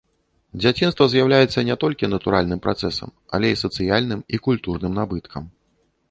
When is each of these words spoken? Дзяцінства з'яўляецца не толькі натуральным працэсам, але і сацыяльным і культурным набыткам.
Дзяцінства 0.61 1.05
з'яўляецца 1.13 1.59
не 1.67 1.75
толькі 1.83 2.07
натуральным 2.13 2.61
працэсам, 2.65 3.09
але 3.39 3.47
і 3.53 3.59
сацыяльным 3.63 4.23
і 4.39 4.41
культурным 4.49 4.97
набыткам. 5.01 5.43